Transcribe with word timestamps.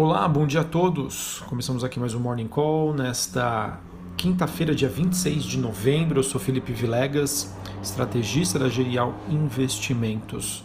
Olá, 0.00 0.28
bom 0.28 0.46
dia 0.46 0.60
a 0.60 0.64
todos. 0.64 1.42
Começamos 1.48 1.82
aqui 1.82 1.98
mais 1.98 2.14
um 2.14 2.20
Morning 2.20 2.46
Call 2.46 2.94
nesta 2.94 3.80
quinta-feira, 4.16 4.72
dia 4.72 4.88
26 4.88 5.42
de 5.42 5.58
novembro. 5.58 6.20
Eu 6.20 6.22
sou 6.22 6.40
Felipe 6.40 6.72
Vilegas, 6.72 7.52
estrategista 7.82 8.60
da 8.60 8.68
Gerial 8.68 9.12
Investimentos. 9.28 10.62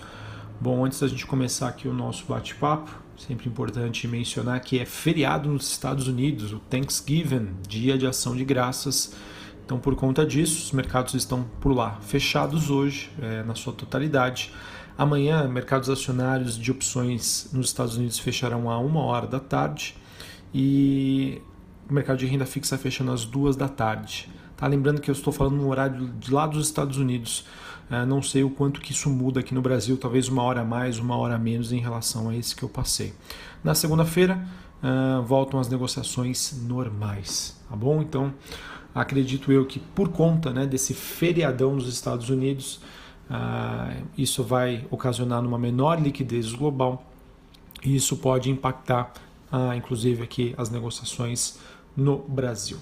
Bom, 0.61 0.85
antes 0.85 0.99
da 0.99 1.07
gente 1.07 1.25
começar 1.25 1.67
aqui 1.67 1.87
o 1.87 1.93
nosso 1.95 2.27
bate-papo, 2.27 2.91
sempre 3.17 3.49
importante 3.49 4.07
mencionar 4.07 4.59
que 4.59 4.77
é 4.77 4.85
feriado 4.85 5.49
nos 5.49 5.67
Estados 5.67 6.07
Unidos, 6.07 6.53
o 6.53 6.59
Thanksgiving, 6.59 7.55
Dia 7.67 7.97
de 7.97 8.05
Ação 8.05 8.35
de 8.35 8.45
Graças. 8.45 9.15
Então, 9.65 9.79
por 9.79 9.95
conta 9.95 10.23
disso, 10.23 10.65
os 10.65 10.71
mercados 10.73 11.15
estão 11.15 11.43
por 11.59 11.73
lá 11.73 11.97
fechados 12.01 12.69
hoje, 12.69 13.09
é, 13.19 13.41
na 13.41 13.55
sua 13.55 13.73
totalidade. 13.73 14.53
Amanhã, 14.97 15.47
mercados 15.47 15.89
acionários 15.89 16.57
de 16.57 16.71
opções 16.71 17.49
nos 17.51 17.67
Estados 17.67 17.97
Unidos 17.97 18.19
fecharão 18.19 18.69
a 18.69 18.77
uma 18.77 19.01
hora 19.01 19.25
da 19.25 19.39
tarde 19.39 19.95
e 20.53 21.41
o 21.89 21.93
mercado 21.93 22.17
de 22.17 22.27
renda 22.27 22.45
fixa 22.45 22.77
fechando 22.77 23.11
às 23.11 23.25
duas 23.25 23.55
da 23.55 23.67
tarde. 23.67 24.29
Tá? 24.55 24.67
Lembrando 24.67 25.01
que 25.01 25.09
eu 25.09 25.13
estou 25.13 25.33
falando 25.33 25.55
no 25.55 25.67
horário 25.67 26.07
de 26.19 26.31
lá 26.31 26.45
dos 26.45 26.67
Estados 26.67 26.97
Unidos. 26.97 27.45
É, 27.89 28.05
não 28.05 28.21
sei 28.21 28.43
o 28.43 28.49
quanto 28.49 28.79
que 28.79 28.91
isso 28.91 29.09
muda 29.09 29.39
aqui 29.39 29.53
no 29.53 29.61
Brasil, 29.61 29.97
talvez 29.97 30.29
uma 30.29 30.43
hora 30.43 30.61
a 30.61 30.65
mais, 30.65 30.99
uma 30.99 31.17
hora 31.17 31.35
a 31.35 31.39
menos 31.39 31.71
em 31.71 31.79
relação 31.79 32.29
a 32.29 32.35
esse 32.35 32.55
que 32.55 32.63
eu 32.63 32.69
passei. 32.69 33.13
Na 33.63 33.75
segunda-feira, 33.75 34.47
uh, 34.81 35.21
voltam 35.23 35.59
as 35.59 35.67
negociações 35.67 36.53
normais, 36.65 37.57
tá 37.69 37.75
bom? 37.75 38.01
Então, 38.01 38.33
acredito 38.95 39.51
eu 39.51 39.65
que 39.65 39.79
por 39.79 40.09
conta 40.09 40.51
né, 40.51 40.65
desse 40.65 40.93
feriadão 40.93 41.75
nos 41.75 41.87
Estados 41.87 42.29
Unidos, 42.29 42.79
isso 44.17 44.43
vai 44.43 44.85
ocasionar 44.91 45.45
uma 45.45 45.57
menor 45.57 46.01
liquidez 46.01 46.51
global 46.51 47.03
e 47.83 47.95
isso 47.95 48.17
pode 48.17 48.49
impactar, 48.49 49.13
ah, 49.51 49.75
inclusive, 49.75 50.23
aqui 50.23 50.53
as 50.57 50.69
negociações 50.69 51.57
no 51.95 52.17
Brasil. 52.17 52.77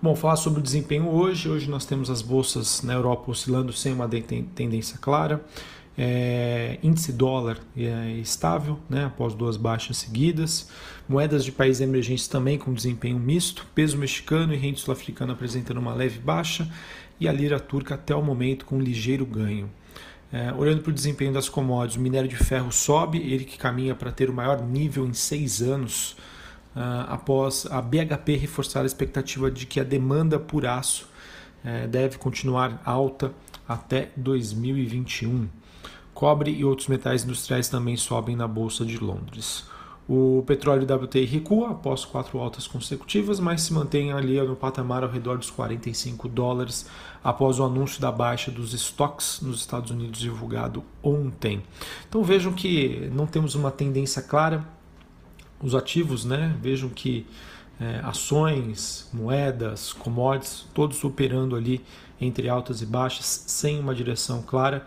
Bom, 0.00 0.14
falar 0.14 0.36
sobre 0.36 0.60
o 0.60 0.62
desempenho 0.62 1.08
hoje. 1.08 1.48
Hoje 1.48 1.70
nós 1.70 1.86
temos 1.86 2.10
as 2.10 2.20
bolsas 2.20 2.82
na 2.82 2.92
Europa 2.92 3.30
oscilando 3.30 3.72
sem 3.72 3.92
uma 3.92 4.08
tendência 4.08 4.98
clara. 4.98 5.42
É, 5.98 6.78
índice 6.82 7.10
dólar 7.10 7.58
é 7.76 8.12
estável, 8.18 8.78
né, 8.88 9.06
após 9.06 9.34
duas 9.34 9.56
baixas 9.56 9.96
seguidas. 9.96 10.68
Moedas 11.08 11.44
de 11.44 11.52
países 11.52 11.80
emergentes 11.80 12.28
também 12.28 12.58
com 12.58 12.72
desempenho 12.72 13.18
misto. 13.18 13.66
Peso 13.74 13.96
mexicano 13.96 14.52
e 14.52 14.56
rende 14.56 14.80
sul-africano 14.80 15.32
apresentando 15.32 15.78
uma 15.78 15.94
leve 15.94 16.18
baixa. 16.18 16.68
E 17.18 17.26
a 17.26 17.32
lira 17.32 17.58
turca 17.58 17.94
até 17.94 18.14
o 18.14 18.22
momento 18.22 18.66
com 18.66 18.76
um 18.76 18.80
ligeiro 18.80 19.24
ganho. 19.24 19.70
É, 20.32 20.52
olhando 20.52 20.82
para 20.82 20.90
o 20.90 20.92
desempenho 20.92 21.32
das 21.32 21.48
commodities, 21.48 21.96
o 21.96 22.00
minério 22.00 22.28
de 22.28 22.36
ferro 22.36 22.72
sobe, 22.72 23.18
ele 23.18 23.44
que 23.44 23.56
caminha 23.56 23.94
para 23.94 24.10
ter 24.10 24.28
o 24.28 24.32
maior 24.32 24.60
nível 24.60 25.06
em 25.06 25.14
seis 25.14 25.62
anos, 25.62 26.16
uh, 26.74 27.06
após 27.08 27.64
a 27.70 27.80
BHP 27.80 28.36
reforçar 28.36 28.82
a 28.82 28.86
expectativa 28.86 29.50
de 29.50 29.66
que 29.66 29.80
a 29.80 29.84
demanda 29.84 30.38
por 30.38 30.66
aço 30.66 31.08
uh, 31.64 31.88
deve 31.88 32.18
continuar 32.18 32.82
alta 32.84 33.32
até 33.68 34.10
2021. 34.16 35.48
Cobre 36.16 36.50
e 36.50 36.64
outros 36.64 36.88
metais 36.88 37.24
industriais 37.24 37.68
também 37.68 37.94
sobem 37.94 38.34
na 38.34 38.48
Bolsa 38.48 38.86
de 38.86 38.96
Londres. 38.96 39.66
O 40.08 40.42
petróleo 40.46 40.86
WTI 40.90 41.26
recua 41.26 41.72
após 41.72 42.06
quatro 42.06 42.38
altas 42.38 42.66
consecutivas, 42.66 43.38
mas 43.38 43.60
se 43.60 43.74
mantém 43.74 44.12
ali 44.12 44.40
no 44.40 44.56
patamar 44.56 45.02
ao 45.02 45.10
redor 45.10 45.36
dos 45.36 45.50
45 45.50 46.26
dólares 46.26 46.86
após 47.22 47.60
o 47.60 47.64
anúncio 47.64 48.00
da 48.00 48.10
baixa 48.10 48.50
dos 48.50 48.72
estoques 48.72 49.42
nos 49.42 49.60
Estados 49.60 49.90
Unidos 49.90 50.18
divulgado 50.18 50.82
ontem. 51.02 51.62
Então 52.08 52.24
vejam 52.24 52.50
que 52.54 53.10
não 53.12 53.26
temos 53.26 53.54
uma 53.54 53.70
tendência 53.70 54.22
clara. 54.22 54.66
Os 55.62 55.74
ativos, 55.74 56.24
né? 56.24 56.56
Vejam 56.62 56.88
que 56.88 57.26
é, 57.78 58.00
ações, 58.02 59.06
moedas, 59.12 59.92
commodities, 59.92 60.66
todos 60.72 61.04
operando 61.04 61.54
ali 61.54 61.84
entre 62.18 62.48
altas 62.48 62.80
e 62.80 62.86
baixas, 62.86 63.44
sem 63.46 63.78
uma 63.78 63.94
direção 63.94 64.40
clara. 64.40 64.86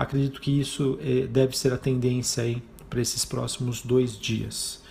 Acredito 0.00 0.40
que 0.40 0.58
isso 0.58 0.98
é, 1.02 1.26
deve 1.26 1.54
ser 1.54 1.74
a 1.74 1.76
tendência 1.76 2.42
aí 2.42 2.62
para 2.88 3.02
esses 3.02 3.22
próximos 3.26 3.82
dois 3.82 4.18
dias. 4.18 4.82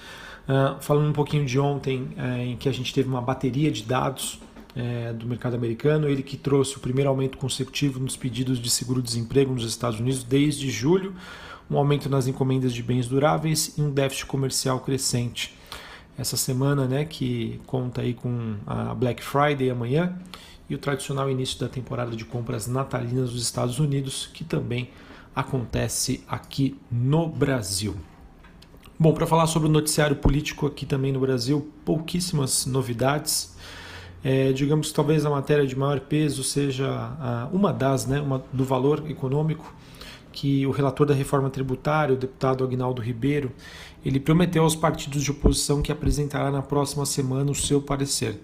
Uh, 0.47 0.79
falando 0.79 1.09
um 1.09 1.13
pouquinho 1.13 1.47
de 1.47 1.59
ontem, 1.59 2.09
uh, 2.15 2.41
em 2.41 2.55
que 2.55 2.69
a 2.69 2.71
gente 2.71 2.93
teve 2.93 3.09
uma 3.09 3.19
bateria 3.19 3.71
de 3.71 3.81
dados 3.81 4.39
uh, 4.75 5.11
do 5.15 5.25
mercado 5.25 5.55
americano, 5.55 6.07
ele 6.07 6.21
que 6.21 6.37
trouxe 6.37 6.77
o 6.77 6.79
primeiro 6.79 7.09
aumento 7.09 7.39
consecutivo 7.39 7.99
nos 7.99 8.15
pedidos 8.15 8.59
de 8.59 8.69
seguro-desemprego 8.69 9.51
nos 9.51 9.63
Estados 9.63 9.99
Unidos 9.99 10.23
desde 10.23 10.69
julho, 10.69 11.15
um 11.71 11.75
aumento 11.79 12.07
nas 12.07 12.27
encomendas 12.27 12.71
de 12.71 12.83
bens 12.83 13.07
duráveis 13.07 13.79
e 13.79 13.81
um 13.81 13.89
déficit 13.89 14.27
comercial 14.27 14.79
crescente. 14.79 15.55
Essa 16.19 16.37
semana, 16.37 16.87
né, 16.87 17.03
que 17.03 17.59
conta 17.65 18.01
aí 18.01 18.13
com 18.13 18.57
a 18.67 18.93
Black 18.93 19.23
Friday 19.23 19.71
amanhã 19.71 20.15
e 20.69 20.75
o 20.75 20.77
tradicional 20.77 21.29
início 21.29 21.59
da 21.59 21.67
temporada 21.67 22.15
de 22.15 22.23
compras 22.23 22.67
natalinas 22.67 23.31
dos 23.31 23.41
Estados 23.41 23.79
Unidos, 23.79 24.29
que 24.33 24.43
também 24.43 24.89
acontece 25.35 26.23
aqui 26.27 26.77
no 26.91 27.27
Brasil. 27.27 27.95
Bom, 28.97 29.13
para 29.13 29.25
falar 29.25 29.47
sobre 29.47 29.69
o 29.69 29.71
noticiário 29.71 30.17
político 30.17 30.67
aqui 30.67 30.85
também 30.85 31.11
no 31.11 31.19
Brasil, 31.21 31.71
pouquíssimas 31.85 32.65
novidades. 32.65 33.55
É, 34.21 34.51
digamos 34.51 34.89
que 34.89 34.93
talvez 34.93 35.25
a 35.25 35.29
matéria 35.29 35.65
de 35.65 35.73
maior 35.77 36.01
peso 36.01 36.43
seja 36.43 36.89
a, 36.89 37.47
uma 37.53 37.71
das, 37.71 38.05
né, 38.05 38.19
uma, 38.19 38.43
do 38.51 38.65
valor 38.65 39.09
econômico, 39.09 39.73
que 40.33 40.67
o 40.67 40.71
relator 40.71 41.07
da 41.07 41.13
reforma 41.13 41.49
tributária, 41.49 42.13
o 42.13 42.17
deputado 42.17 42.63
Agnaldo 42.63 43.01
Ribeiro, 43.01 43.51
ele 44.03 44.19
prometeu 44.19 44.63
aos 44.63 44.75
partidos 44.75 45.23
de 45.23 45.31
oposição 45.31 45.81
que 45.81 45.91
apresentará 45.91 46.51
na 46.51 46.61
próxima 46.61 47.05
semana 47.05 47.51
o 47.51 47.55
seu 47.55 47.81
parecer. 47.81 48.41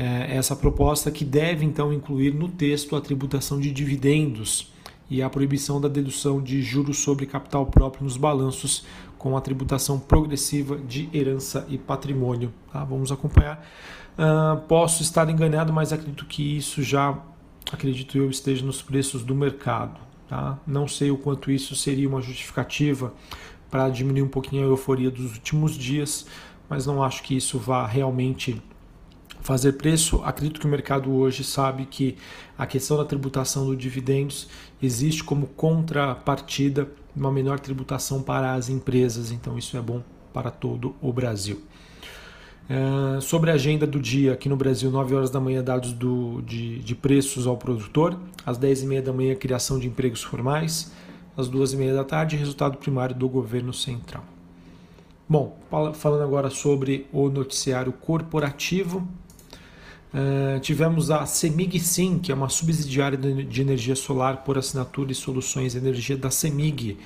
É, 0.00 0.36
essa 0.36 0.54
proposta 0.54 1.10
que 1.10 1.24
deve 1.24 1.64
então 1.64 1.92
incluir 1.92 2.32
no 2.32 2.48
texto 2.48 2.94
a 2.94 3.00
tributação 3.00 3.58
de 3.58 3.72
dividendos 3.72 4.72
e 5.10 5.20
a 5.20 5.28
proibição 5.28 5.80
da 5.80 5.88
dedução 5.88 6.40
de 6.40 6.62
juros 6.62 6.98
sobre 6.98 7.26
capital 7.26 7.66
próprio 7.66 8.04
nos 8.04 8.16
balanços 8.16 8.84
com 9.18 9.36
a 9.36 9.40
tributação 9.40 9.98
progressiva 9.98 10.76
de 10.76 11.08
herança 11.12 11.66
e 11.68 11.76
patrimônio. 11.76 12.54
Tá? 12.72 12.84
Vamos 12.84 13.10
acompanhar. 13.10 13.66
Uh, 14.16 14.60
posso 14.68 15.02
estar 15.02 15.28
enganado, 15.28 15.72
mas 15.72 15.92
acredito 15.92 16.26
que 16.26 16.56
isso 16.56 16.80
já, 16.80 17.18
acredito 17.72 18.16
eu, 18.16 18.30
esteja 18.30 18.64
nos 18.64 18.80
preços 18.80 19.24
do 19.24 19.34
mercado. 19.34 19.98
Tá? 20.28 20.60
Não 20.64 20.86
sei 20.86 21.10
o 21.10 21.18
quanto 21.18 21.50
isso 21.50 21.74
seria 21.74 22.08
uma 22.08 22.20
justificativa 22.20 23.12
para 23.68 23.88
diminuir 23.88 24.22
um 24.22 24.28
pouquinho 24.28 24.62
a 24.62 24.66
euforia 24.66 25.10
dos 25.10 25.32
últimos 25.32 25.76
dias, 25.76 26.24
mas 26.68 26.86
não 26.86 27.02
acho 27.02 27.20
que 27.24 27.36
isso 27.36 27.58
vá 27.58 27.84
realmente 27.84 28.62
fazer 29.48 29.72
preço, 29.72 30.20
acredito 30.26 30.60
que 30.60 30.66
o 30.66 30.68
mercado 30.68 31.10
hoje 31.10 31.42
sabe 31.42 31.86
que 31.86 32.18
a 32.58 32.66
questão 32.66 32.98
da 32.98 33.04
tributação 33.06 33.64
dos 33.64 33.78
dividendos 33.78 34.46
existe 34.82 35.24
como 35.24 35.46
contrapartida 35.46 36.86
uma 37.16 37.32
menor 37.32 37.58
tributação 37.58 38.22
para 38.22 38.52
as 38.52 38.68
empresas, 38.68 39.32
então 39.32 39.56
isso 39.56 39.74
é 39.78 39.80
bom 39.80 40.02
para 40.34 40.50
todo 40.50 40.94
o 41.00 41.10
Brasil. 41.14 41.62
É, 42.68 43.22
sobre 43.22 43.50
a 43.50 43.54
agenda 43.54 43.86
do 43.86 43.98
dia, 43.98 44.34
aqui 44.34 44.50
no 44.50 44.56
Brasil, 44.56 44.90
9 44.90 45.14
horas 45.14 45.30
da 45.30 45.40
manhã, 45.40 45.64
dados 45.64 45.94
do, 45.94 46.42
de, 46.42 46.80
de 46.80 46.94
preços 46.94 47.46
ao 47.46 47.56
produtor, 47.56 48.20
às 48.44 48.58
10 48.58 48.82
e 48.82 48.86
meia 48.86 49.00
da 49.00 49.14
manhã, 49.14 49.34
criação 49.34 49.78
de 49.78 49.86
empregos 49.86 50.22
formais, 50.22 50.92
às 51.34 51.48
2 51.48 51.72
e 51.72 51.76
meia 51.78 51.94
da 51.94 52.04
tarde, 52.04 52.36
resultado 52.36 52.76
primário 52.76 53.16
do 53.16 53.26
governo 53.26 53.72
central. 53.72 54.22
Bom, 55.26 55.58
falando 55.94 56.22
agora 56.22 56.50
sobre 56.50 57.06
o 57.10 57.30
noticiário 57.30 57.94
corporativo, 57.94 59.08
Uh, 60.12 60.58
tivemos 60.60 61.10
a 61.10 61.26
Semig 61.26 61.78
Sim, 61.80 62.18
que 62.18 62.32
é 62.32 62.34
uma 62.34 62.48
subsidiária 62.48 63.18
de 63.18 63.60
energia 63.60 63.94
solar 63.94 64.38
por 64.38 64.56
assinatura 64.56 65.12
e 65.12 65.14
soluções 65.14 65.72
de 65.72 65.78
energia 65.78 66.16
da 66.16 66.30
Semig. 66.30 66.98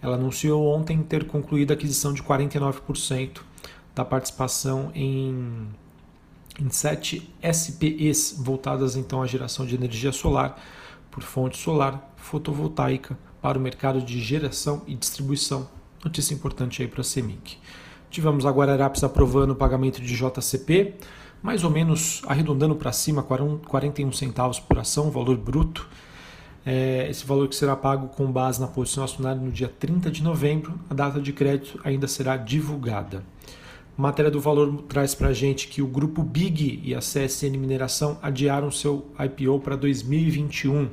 Ela 0.00 0.14
anunciou 0.14 0.66
ontem 0.66 1.02
ter 1.02 1.26
concluído 1.26 1.72
a 1.72 1.74
aquisição 1.74 2.12
de 2.12 2.22
49% 2.22 3.40
da 3.94 4.04
participação 4.04 4.90
em, 4.94 5.68
em 6.60 6.70
sete 6.70 7.28
SPEs 7.42 8.36
voltadas 8.38 8.96
então 8.96 9.22
à 9.22 9.26
geração 9.26 9.64
de 9.64 9.74
energia 9.74 10.12
solar 10.12 10.60
por 11.10 11.22
fonte 11.22 11.56
solar 11.56 12.12
fotovoltaica 12.16 13.16
para 13.40 13.58
o 13.58 13.60
mercado 13.60 14.02
de 14.02 14.20
geração 14.20 14.82
e 14.86 14.94
distribuição. 14.94 15.68
Notícia 16.04 16.34
importante 16.34 16.82
aí 16.82 16.88
para 16.88 17.00
a 17.00 17.04
Semig. 17.04 17.58
Tivemos 18.10 18.46
a 18.46 18.50
Guararapes 18.50 19.02
aprovando 19.02 19.52
o 19.52 19.56
pagamento 19.56 20.00
de 20.00 20.14
JCP 20.14 20.94
mais 21.44 21.62
ou 21.62 21.68
menos 21.68 22.22
arredondando 22.26 22.74
para 22.74 22.90
cima, 22.90 23.22
41 23.22 24.10
centavos 24.12 24.58
por 24.58 24.78
ação, 24.78 25.10
valor 25.10 25.36
bruto. 25.36 25.86
É, 26.64 27.06
esse 27.10 27.26
valor 27.26 27.48
que 27.48 27.54
será 27.54 27.76
pago 27.76 28.08
com 28.08 28.32
base 28.32 28.58
na 28.58 28.66
posição 28.66 29.04
acionária 29.04 29.38
no 29.38 29.52
dia 29.52 29.68
30 29.68 30.10
de 30.10 30.22
novembro, 30.22 30.72
a 30.88 30.94
data 30.94 31.20
de 31.20 31.34
crédito 31.34 31.78
ainda 31.84 32.08
será 32.08 32.38
divulgada. 32.38 33.22
A 33.98 34.00
matéria 34.00 34.30
do 34.30 34.40
valor 34.40 34.84
traz 34.88 35.14
para 35.14 35.28
a 35.28 35.32
gente 35.34 35.68
que 35.68 35.82
o 35.82 35.86
grupo 35.86 36.22
Big 36.22 36.80
e 36.82 36.94
a 36.94 37.00
CSN 37.00 37.58
Mineração 37.58 38.18
adiaram 38.22 38.70
seu 38.70 39.04
IPO 39.22 39.60
para 39.60 39.76
2021. 39.76 40.88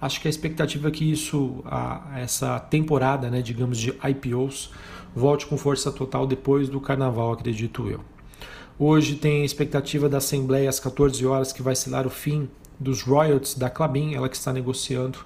Acho 0.00 0.18
que 0.18 0.26
a 0.26 0.30
expectativa 0.30 0.88
é 0.88 0.90
que 0.90 1.12
isso, 1.12 1.62
a, 1.66 2.20
essa 2.20 2.58
temporada, 2.58 3.28
né, 3.28 3.42
digamos, 3.42 3.76
de 3.76 3.90
IPOs, 3.90 4.70
volte 5.14 5.44
com 5.44 5.58
força 5.58 5.92
total 5.92 6.26
depois 6.26 6.70
do 6.70 6.80
carnaval, 6.80 7.34
acredito 7.34 7.86
eu. 7.90 8.13
Hoje 8.76 9.14
tem 9.14 9.42
a 9.42 9.44
expectativa 9.44 10.08
da 10.08 10.18
Assembleia 10.18 10.68
às 10.68 10.80
14 10.80 11.24
horas 11.24 11.52
que 11.52 11.62
vai 11.62 11.76
selar 11.76 12.08
o 12.08 12.10
fim 12.10 12.48
dos 12.78 13.02
royalties 13.02 13.54
da 13.54 13.70
Clabin, 13.70 14.14
ela 14.14 14.28
que 14.28 14.34
está 14.34 14.52
negociando 14.52 15.20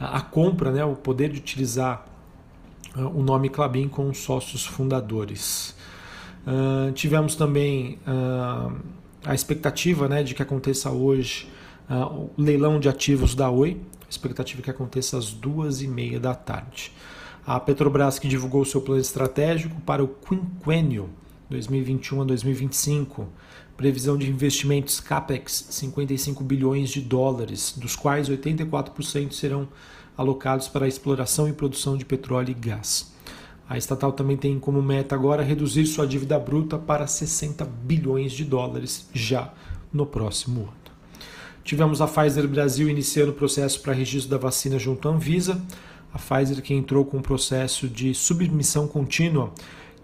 a, 0.00 0.22
compra, 0.22 0.72
né, 0.72 0.82
o 0.84 0.94
poder 0.94 1.30
de 1.30 1.38
utilizar 1.38 2.06
uh, 2.96 3.06
o 3.08 3.22
nome 3.22 3.50
Clabin 3.50 3.88
com 3.88 4.08
os 4.08 4.18
sócios 4.18 4.64
fundadores. 4.64 5.76
Uh, 6.46 6.92
tivemos 6.92 7.36
também 7.36 7.98
uh, 8.06 8.74
a 9.22 9.34
expectativa 9.34 10.08
né, 10.08 10.22
de 10.22 10.34
que 10.34 10.42
aconteça 10.42 10.90
hoje 10.90 11.48
o 11.86 12.30
leilão 12.38 12.80
de 12.80 12.88
ativos 12.88 13.34
da 13.34 13.50
Oi, 13.50 13.78
expectativa 14.08 14.62
que 14.62 14.70
aconteça 14.70 15.18
às 15.18 15.34
duas 15.34 15.82
e 15.82 15.86
meia 15.86 16.18
da 16.18 16.34
tarde. 16.34 16.90
A 17.46 17.60
Petrobras 17.60 18.18
que 18.18 18.26
divulgou 18.26 18.64
seu 18.64 18.80
plano 18.80 19.02
estratégico 19.02 19.78
para 19.82 20.02
o 20.02 20.08
quinquênio 20.08 21.10
2021 21.54 22.22
a 22.22 22.24
2025 22.24 23.28
Previsão 23.76 24.16
de 24.16 24.30
investimentos 24.30 25.00
CAPEX 25.00 25.66
55 25.70 26.44
bilhões 26.44 26.90
de 26.90 27.00
dólares, 27.00 27.74
dos 27.76 27.96
quais 27.96 28.30
84% 28.30 29.32
serão 29.32 29.66
alocados 30.16 30.68
para 30.68 30.84
a 30.84 30.88
exploração 30.88 31.48
e 31.48 31.52
produção 31.52 31.96
de 31.96 32.04
petróleo 32.04 32.50
e 32.50 32.54
gás. 32.54 33.12
A 33.68 33.76
estatal 33.76 34.12
também 34.12 34.36
tem 34.36 34.60
como 34.60 34.80
meta 34.80 35.16
agora 35.16 35.42
reduzir 35.42 35.86
sua 35.86 36.06
dívida 36.06 36.38
bruta 36.38 36.78
para 36.78 37.04
60 37.06 37.64
bilhões 37.64 38.30
de 38.32 38.44
dólares 38.44 39.08
já 39.12 39.52
no 39.92 40.06
próximo 40.06 40.62
ano. 40.62 40.84
Tivemos 41.64 42.00
a 42.00 42.06
Pfizer 42.06 42.46
Brasil 42.46 42.88
iniciando 42.88 43.32
o 43.32 43.34
processo 43.34 43.80
para 43.80 43.92
registro 43.92 44.30
da 44.30 44.38
vacina 44.38 44.78
junto 44.78 45.08
à 45.08 45.12
Anvisa. 45.12 45.60
A 46.12 46.18
Pfizer 46.18 46.62
que 46.62 46.74
entrou 46.74 47.04
com 47.04 47.16
um 47.16 47.22
processo 47.22 47.88
de 47.88 48.14
submissão 48.14 48.86
contínua 48.86 49.52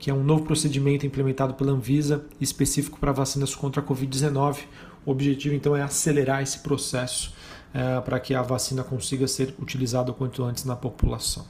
que 0.00 0.10
é 0.10 0.14
um 0.14 0.24
novo 0.24 0.44
procedimento 0.44 1.06
implementado 1.06 1.52
pela 1.54 1.72
Anvisa 1.72 2.24
específico 2.40 2.98
para 2.98 3.12
vacinas 3.12 3.54
contra 3.54 3.82
a 3.82 3.84
Covid-19. 3.84 4.60
O 5.04 5.10
objetivo 5.10 5.54
então 5.54 5.76
é 5.76 5.82
acelerar 5.82 6.42
esse 6.42 6.60
processo 6.60 7.34
é, 7.72 8.00
para 8.00 8.18
que 8.18 8.34
a 8.34 8.40
vacina 8.40 8.82
consiga 8.82 9.28
ser 9.28 9.54
utilizada 9.60 10.10
o 10.10 10.14
quanto 10.14 10.42
antes 10.42 10.64
na 10.64 10.74
população. 10.74 11.44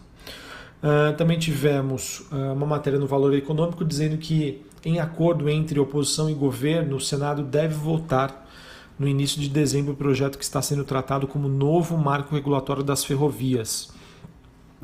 Uh, 0.83 1.15
também 1.17 1.39
tivemos 1.39 2.21
uh, 2.33 2.55
uma 2.55 2.67
matéria 2.67 2.99
no 2.99 3.07
Valor 3.07 3.35
Econômico 3.35 3.85
dizendo 3.85 4.17
que, 4.17 4.63
em 4.83 4.99
acordo 4.99 5.49
entre 5.49 5.79
oposição 5.79 6.31
e 6.31 6.35
governo, 6.35 6.97
o 6.97 7.01
Senado 7.01 7.43
deve 7.43 7.75
votar 7.75 8.49
no 8.99 9.07
início 9.07 9.41
de 9.41 9.49
dezembro 9.51 9.93
o 9.93 9.97
projeto 9.97 10.39
que 10.39 10.45
está 10.45 10.61
sendo 10.61 10.83
tratado 10.83 11.27
como 11.27 11.49
novo 11.49 11.99
marco 11.99 12.35
regulatório 12.35 12.83
das 12.83 13.05
ferrovias. 13.05 13.93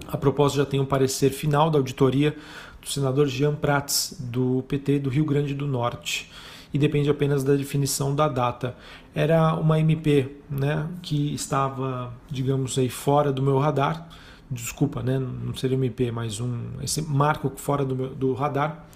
A 0.09 0.17
proposta 0.17 0.59
já 0.59 0.65
tem 0.65 0.81
um 0.81 0.85
parecer 0.85 1.31
final 1.31 1.71
da 1.71 1.79
auditoria 1.79 2.37
do 2.81 2.89
senador 2.89 3.27
Jean 3.27 3.55
Prats, 3.55 4.17
do 4.19 4.65
PT 4.69 5.01
do 5.01 5.11
Rio 5.11 5.25
Grande 5.25 5.55
do 5.55 5.67
Norte, 5.67 6.31
e 6.73 6.79
depende 6.79 7.11
apenas 7.11 7.43
da 7.43 7.55
definição 7.55 8.15
da 8.15 8.29
data. 8.29 8.77
Era 9.15 9.55
uma 9.55 9.81
MP 9.81 10.37
né, 10.49 10.87
que 11.03 11.35
estava, 11.35 12.13
digamos 12.31 12.79
aí, 12.79 12.89
fora 12.89 13.33
do 13.33 13.43
meu 13.43 13.59
radar, 13.59 14.09
desculpa, 14.51 15.03
né, 15.03 15.19
não 15.19 15.55
seria 15.55 15.77
MP, 15.77 16.13
mas 16.13 16.41
um 16.41 16.61
esse 16.81 17.03
marco 17.03 17.51
fora 17.57 17.85
do, 17.85 17.97
meu, 17.97 18.09
do 18.15 18.33
radar. 18.33 18.87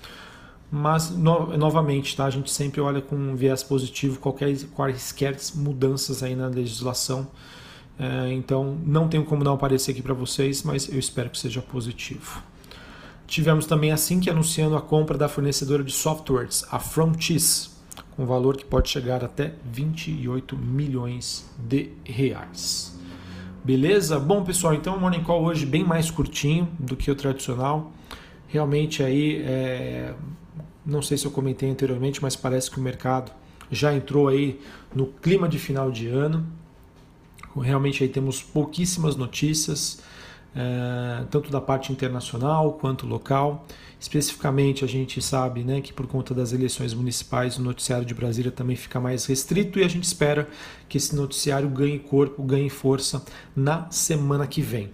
Mas, 0.70 1.10
no, 1.10 1.56
novamente, 1.56 2.16
tá, 2.16 2.26
a 2.26 2.30
gente 2.30 2.48
sempre 2.50 2.80
olha 2.80 3.00
com 3.00 3.16
um 3.16 3.34
viés 3.34 3.62
positivo 3.62 4.20
qualquer, 4.20 4.56
quaisquer 4.72 5.36
mudanças 5.56 6.22
aí 6.22 6.36
na 6.36 6.46
legislação. 6.46 7.26
É, 8.00 8.32
então, 8.32 8.78
não 8.82 9.08
tenho 9.08 9.26
como 9.26 9.44
dar 9.44 9.52
um 9.52 9.58
parecer 9.58 9.90
aqui 9.90 10.00
para 10.00 10.14
vocês, 10.14 10.62
mas 10.62 10.88
eu 10.88 10.98
espero 10.98 11.28
que 11.28 11.38
seja 11.38 11.60
positivo. 11.60 12.42
Tivemos 13.26 13.66
também 13.66 13.92
assim 13.92 14.20
que 14.20 14.30
anunciando 14.30 14.74
a 14.74 14.80
compra 14.80 15.18
da 15.18 15.28
fornecedora 15.28 15.84
de 15.84 15.92
softwares, 15.92 16.64
a 16.70 16.78
Frontis, 16.78 17.78
com 18.16 18.24
valor 18.24 18.56
que 18.56 18.64
pode 18.64 18.88
chegar 18.88 19.22
até 19.22 19.52
28 19.70 20.56
milhões 20.56 21.46
de 21.58 21.90
reais. 22.02 22.98
Beleza? 23.62 24.18
Bom, 24.18 24.42
pessoal, 24.42 24.72
então 24.72 24.96
o 24.96 25.00
Morning 25.00 25.22
Call 25.22 25.44
hoje 25.44 25.66
bem 25.66 25.84
mais 25.84 26.10
curtinho 26.10 26.70
do 26.78 26.96
que 26.96 27.10
o 27.10 27.14
tradicional. 27.14 27.92
Realmente 28.48 29.02
aí, 29.02 29.42
é... 29.44 30.14
não 30.86 31.02
sei 31.02 31.18
se 31.18 31.26
eu 31.26 31.30
comentei 31.30 31.70
anteriormente, 31.70 32.22
mas 32.22 32.34
parece 32.34 32.70
que 32.70 32.80
o 32.80 32.82
mercado 32.82 33.30
já 33.70 33.94
entrou 33.94 34.26
aí 34.26 34.58
no 34.94 35.06
clima 35.06 35.46
de 35.46 35.58
final 35.58 35.90
de 35.92 36.08
ano. 36.08 36.59
Realmente 37.56 38.02
aí 38.02 38.08
temos 38.08 38.42
pouquíssimas 38.42 39.16
notícias 39.16 40.02
é, 40.54 41.24
tanto 41.30 41.50
da 41.50 41.60
parte 41.60 41.92
internacional 41.92 42.72
quanto 42.74 43.06
local. 43.06 43.66
Especificamente, 43.98 44.84
a 44.84 44.88
gente 44.88 45.20
sabe 45.20 45.62
né, 45.62 45.80
que 45.80 45.92
por 45.92 46.06
conta 46.06 46.34
das 46.34 46.52
eleições 46.52 46.94
municipais, 46.94 47.58
o 47.58 47.62
noticiário 47.62 48.06
de 48.06 48.14
Brasília 48.14 48.50
também 48.50 48.74
fica 48.74 48.98
mais 48.98 49.26
restrito 49.26 49.78
e 49.78 49.84
a 49.84 49.88
gente 49.88 50.04
espera 50.04 50.48
que 50.88 50.96
esse 50.96 51.14
noticiário 51.14 51.68
ganhe 51.68 51.98
corpo, 51.98 52.42
ganhe 52.42 52.70
força 52.70 53.24
na 53.54 53.90
semana 53.90 54.46
que 54.46 54.62
vem. 54.62 54.86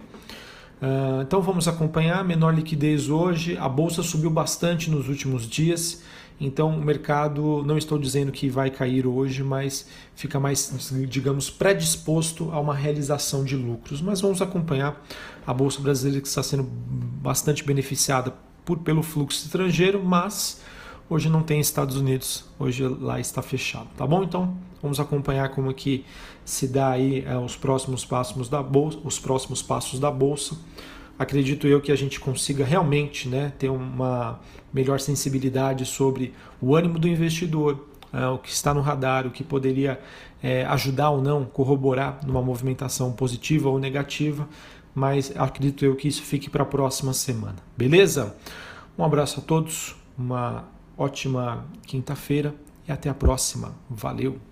Uh, 0.79 1.21
então 1.21 1.41
vamos 1.41 1.67
acompanhar. 1.67 2.23
Menor 2.23 2.53
liquidez 2.53 3.09
hoje, 3.09 3.57
a 3.57 3.67
bolsa 3.67 4.03
subiu 4.03 4.29
bastante 4.29 4.91
nos 4.91 5.07
últimos 5.07 5.47
dias. 5.47 6.03
Então 6.39 6.69
o 6.69 6.81
mercado, 6.81 7.63
não 7.65 7.77
estou 7.77 7.97
dizendo 7.97 8.31
que 8.31 8.47
vai 8.49 8.69
cair 8.69 9.07
hoje, 9.07 9.43
mas 9.43 9.87
fica 10.15 10.39
mais, 10.39 10.91
digamos, 11.09 11.49
predisposto 11.49 12.51
a 12.51 12.59
uma 12.59 12.75
realização 12.75 13.43
de 13.43 13.55
lucros. 13.55 14.01
Mas 14.01 14.21
vamos 14.21 14.41
acompanhar 14.41 15.03
a 15.45 15.53
Bolsa 15.53 15.81
Brasileira 15.81 16.21
que 16.21 16.27
está 16.27 16.43
sendo 16.43 16.63
bastante 16.63 17.63
beneficiada 17.63 18.33
por, 18.63 18.77
pelo 18.79 19.01
fluxo 19.01 19.45
estrangeiro, 19.45 20.03
mas 20.03 20.61
hoje 21.09 21.29
não 21.29 21.41
tem 21.41 21.59
Estados 21.59 21.95
Unidos, 21.95 22.45
hoje 22.59 22.87
lá 22.87 23.19
está 23.19 23.41
fechado, 23.41 23.87
tá 23.97 24.05
bom? 24.05 24.23
Então 24.23 24.55
vamos 24.81 24.99
acompanhar 24.99 25.49
como 25.49 25.73
que 25.73 26.05
se 26.45 26.67
dá 26.67 26.89
aí 26.89 27.23
é, 27.25 27.37
os 27.37 27.55
próximos 27.55 28.05
passos 28.05 28.47
da 28.49 28.61
bolsa, 28.61 28.99
os 29.03 29.17
próximos 29.17 29.61
passos 29.63 29.99
da 29.99 30.11
bolsa 30.11 30.55
acredito 31.17 31.67
eu 31.67 31.81
que 31.81 31.91
a 31.91 31.95
gente 31.95 32.19
consiga 32.19 32.63
realmente 32.63 33.27
né, 33.27 33.51
ter 33.57 33.69
uma 33.69 34.39
melhor 34.73 34.99
sensibilidade 34.99 35.85
sobre 35.85 36.33
o 36.61 36.75
ânimo 36.75 36.99
do 36.99 37.07
investidor, 37.07 37.87
é, 38.13 38.27
o 38.27 38.37
que 38.37 38.49
está 38.49 38.73
no 38.73 38.81
radar, 38.81 39.25
o 39.25 39.31
que 39.31 39.43
poderia 39.43 39.99
é, 40.41 40.65
ajudar 40.65 41.09
ou 41.09 41.21
não, 41.21 41.45
corroborar 41.45 42.19
numa 42.25 42.41
movimentação 42.41 43.11
positiva 43.11 43.69
ou 43.69 43.79
negativa, 43.79 44.47
mas 44.93 45.31
acredito 45.35 45.85
eu 45.85 45.95
que 45.95 46.07
isso 46.07 46.23
fique 46.23 46.49
para 46.49 46.63
a 46.63 46.65
próxima 46.65 47.13
semana. 47.13 47.57
Beleza? 47.75 48.35
Um 48.97 49.03
abraço 49.03 49.39
a 49.39 49.43
todos, 49.43 49.95
uma 50.17 50.65
ótima 50.97 51.65
quinta-feira 51.85 52.55
e 52.87 52.91
até 52.91 53.09
a 53.09 53.13
próxima. 53.13 53.75
Valeu! 53.89 54.46